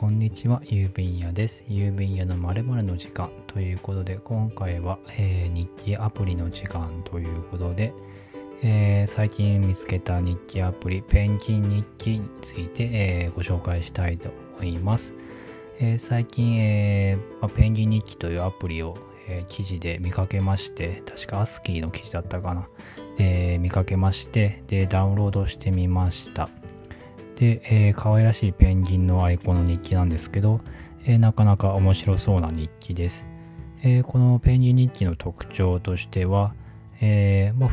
[0.00, 1.62] こんにちは、郵便屋です。
[1.68, 7.92] 郵便屋のまるの時間ということで、今回は、えー、日記アプリの時間ということで、
[8.62, 15.12] えー、最近見つけた日記アプリ、ペンギン日記について、えー、ご紹介したいと思います。
[15.78, 18.96] え最近、えまペンギン日記というアプリを、
[19.28, 22.70] え記事で見かけまして、確かアスキーの記事だったかな。
[23.18, 26.48] で、見かけまして、で、ダウンロードしてみました。
[27.40, 30.60] で、えー、可愛らしいペンギンのアイコンの日記なんですけど、
[31.04, 33.24] えー、なかなか面白そうな日記です。
[33.82, 36.54] えー、このペンギン日記の特徴としては、
[37.00, 37.70] えーまあ、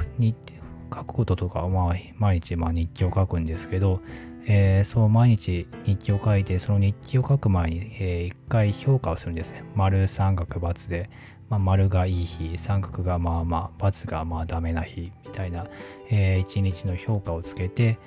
[0.95, 3.99] 書くこととか、まあ、毎日まあ日記を書くんですけど、
[4.45, 9.65] えー、そう毎日日記を書いて、その日記を書く前に、えー、一回評価をするんですね。
[9.76, 11.09] 丸、三角、×で、
[11.49, 15.68] まあ、丸がいい日、三角がまあまあ、×がまあダメな日みたいな、
[16.09, 17.98] えー、一日の評価をつけて、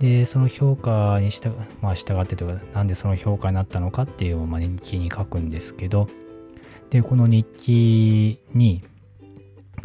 [0.00, 1.50] で、その評価にした
[1.82, 6.08] まあ、従ってとか、なんでその評価になったのかっていうのを、まあ、日記に書くんですけど、
[6.90, 8.82] で、この日記に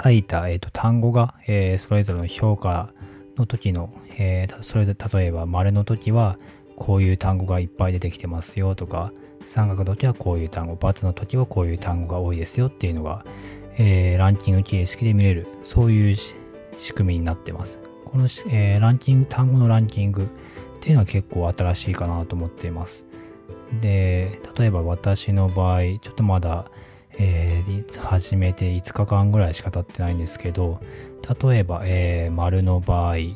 [0.02, 2.92] 書いた、えーと、単語が、えー、それぞれの評価
[3.38, 6.38] の時の、えー、それで例えば、丸の時は、
[6.76, 9.12] こういう単語がいっぱい出てきてますよとか、
[9.46, 13.26] 三角の時はこういう単語、×の時はこういう単語が多いですよっていうのが、
[13.78, 16.16] えー、ランキング形式で見れる、そういう
[16.78, 17.80] 仕組みになってます。
[18.14, 20.26] この、えー、ランキング、単語のランキングっ
[20.80, 23.08] ていうのは結構新しいかなと思っています。
[23.82, 26.66] で、例えば私の場合、ちょっとまだ、
[27.18, 30.80] えー、始めて5日間ぐらいしか経ってないんですけど、
[31.42, 33.34] 例えば、えー、丸の場合、え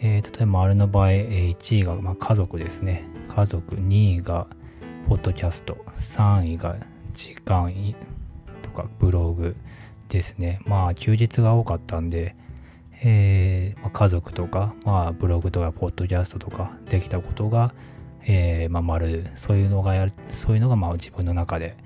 [0.00, 3.04] ー、例えば丸の場合、えー、1位が、まあ、家族ですね。
[3.28, 4.46] 家族、2位が、
[5.06, 6.76] ポッドキャスト、3位が、
[7.12, 7.74] 時間
[8.62, 9.54] とか、ブログ
[10.08, 10.60] ですね。
[10.64, 12.34] まあ、休日が多かったんで、
[13.02, 17.72] えー、まあ、家族とか、まあ、ブログとかポッドキャストとかできたことが、
[18.26, 21.76] えー、まあ、丸そういうのがやるそういうのがまあ自分の中で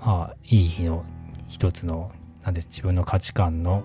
[0.00, 1.04] まあいい日の
[1.48, 2.10] 一つの
[2.42, 3.84] なんで自分の価値観の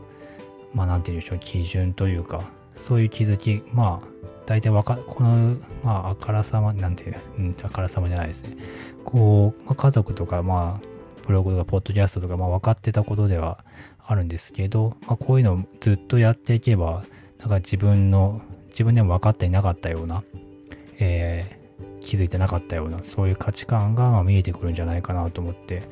[0.74, 2.44] まあなんて言うんでしょう基準というか
[2.76, 4.08] そういう気づきまあ
[4.46, 8.58] 大体わかこのまああからさまなんていう、うん、あからさまじゃないですね。
[9.06, 10.89] こう、まあ、家族とかまあ
[11.30, 13.64] ブログとかポッドキャストとかまあ分かってたことでは
[14.04, 17.04] あるんですけど、まあ、こういうのをずっとやっていけば、
[17.38, 20.24] なんか自分の、自分でも分かっていなかったような、
[20.98, 25.84] えー、気づいてなかったような、そういう価値観がま見えてくるんじゃないかなと思って、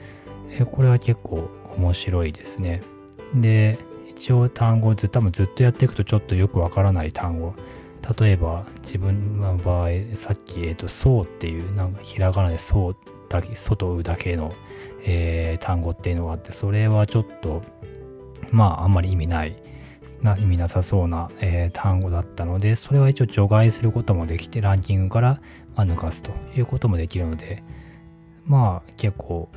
[0.50, 2.82] えー、これは結構面白いですね。
[3.36, 3.78] で、
[4.10, 7.54] 一応単語ず多分ずっとやっていくとちょっとよくわからない単語。
[8.20, 12.96] 例えば自分の場合、さっき、えっ、ー、と、そうっていう、なんかひらがなでそう
[13.30, 14.52] だけ、外だけの、
[15.04, 17.62] えー、単語っていうのがあって、それはちょっと、
[18.52, 19.56] まあ、あんまり意味ない、
[20.22, 25.42] な意味なさそうな、えー、単語だったので、それは一応除外することもできて、ランキングから、
[25.76, 27.64] ま抜かすということもできるので、
[28.46, 29.50] まあ、結構、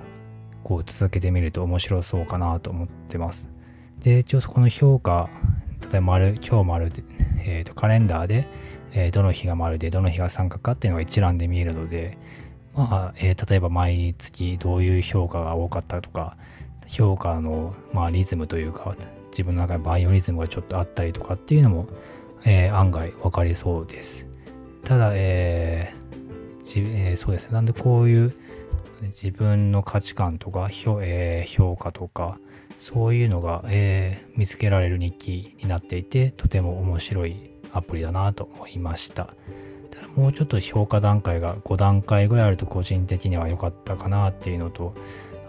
[0.63, 3.49] こう続けてみると面白そうかなと思ってます。
[4.01, 5.31] で、一応そこの評価、
[5.91, 7.03] 例えば、今日丸で、
[7.45, 8.47] えー、とカレンダーで、
[8.93, 12.19] えー、どの日が丸でどの日が三角かっていうのが一覧で見えるので、
[12.75, 16.37] まあ、えー、例えば毎月どういう評価が多かったとか、
[16.87, 18.97] 評価の、まあ、リズムというか
[19.31, 21.89] 自分の中でバイオリズムがちょっとあったりとかっていうのも、
[22.45, 24.29] えー、案外分かりそうです。
[24.85, 26.01] ただ、えー
[26.79, 27.55] え、そうですね。
[27.55, 28.35] なんでこういう
[29.23, 32.39] 自分の価値観とか評,、え、評価とか
[32.79, 39.35] そういうのが、えー、見つけられる日記になっていてとても面白いアプリだなと思いました。
[39.91, 44.95] ただもうちょっと評価段階が5段階ぐらいあると個人的には良かったかなっていうのと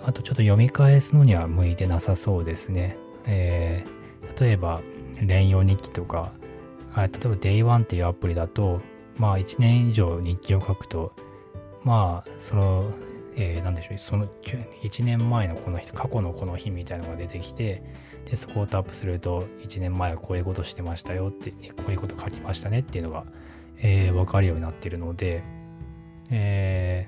[0.04, 2.98] あとちょっと読み返すのには向いてなさそうですね。
[3.26, 4.82] えー、例えば、
[5.22, 6.32] 連用日記とか、
[6.94, 8.82] あ例えば Day1 っていうアプリだと、
[9.18, 11.14] まあ1年以上日記を書くと、
[11.84, 12.92] まあその、
[13.36, 17.84] えー、なんでしょう、その1年前のこの日、過去のこの日みたいなのが出てきて、
[18.26, 23.26] で、そこをタップすると、1年前はこういうことしてましたよって、こういうこと書きましたねっていうのが、
[23.80, 25.44] えー、分かるようになってるので、
[26.30, 27.08] え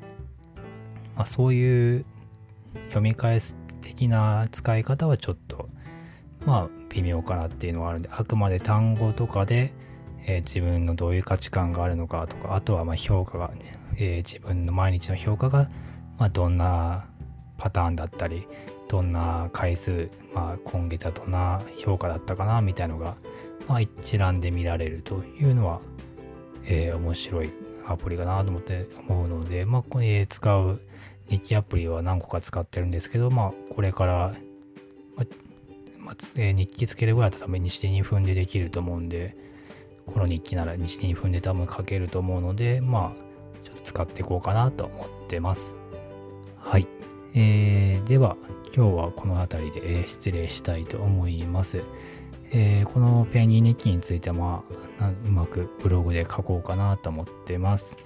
[0.55, 2.05] ー、まあそういう
[2.87, 5.69] 読み返す的な使い方はちょっと
[6.45, 9.73] まあ微妙かなっていうのはあるんであくまで単語とかで、
[10.25, 13.51] えー、自分のどういう価値観があるのかとかあとはまあ評価が、
[13.97, 15.69] えー、自分の毎日の評価が、
[16.17, 17.05] まあ、どんな
[17.57, 18.47] パターンだったり
[18.93, 23.15] どんな回数、まあ、今月はどんな評価だったかなみたいのが、
[23.67, 25.81] まあ、一覧で見られるというのは、
[26.65, 27.49] えー、面白い
[27.85, 30.79] アプリかなと思って思うので、まあ、これ使う
[31.29, 34.33] 日記アプリは何個か使ってるんですけど、まあ、これから、
[35.15, 35.25] ま
[35.99, 39.35] まえ、日記つけるぐらいだったら多分日2分でできると思うんで、
[40.05, 45.77] この日記なら日2分で多分書けると思うので、まあ、ちょっと使っていこうかなと思ってます。
[46.57, 46.87] はい。
[47.35, 48.37] えー、では、
[48.75, 51.83] 今日はこの辺りで、えー、失礼したいと思います。
[52.51, 54.63] えー、このペンギン日記については、ま
[54.99, 57.97] あ、うまくブログで書こうかなと思ってます。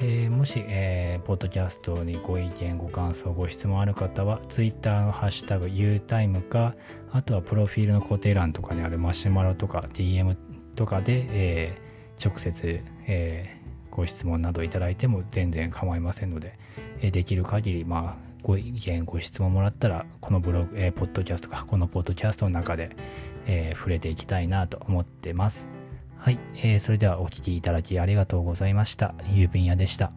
[0.00, 6.76] えー、もし、えー、ポッドキャストにご意見、ご感想、ご質問ある方は、Twitter のハッシュタグ Utime か、
[7.10, 10.36] あとはプロフィールの固定欄とかにあるマシュマロとか DM
[10.76, 16.56] とかで、えー、直接、えー、ご質問などいただいても全然構いませんので、
[17.00, 22.90] えー、できる限り、まあ、ご意見、ご質問もらったら、このブログ、えー、ポッドキャストか、このポッドキャストの中で、
[23.46, 25.68] えー、触れていきたいなと思ってます。
[26.16, 29.14] はい、えー、それではお聴きいただきありがとうございました。
[29.24, 30.12] 郵便屋でした。